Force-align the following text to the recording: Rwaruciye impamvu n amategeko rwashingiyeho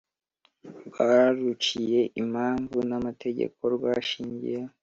Rwaruciye 0.87 1.99
impamvu 2.21 2.77
n 2.89 2.91
amategeko 2.99 3.59
rwashingiyeho 3.75 4.73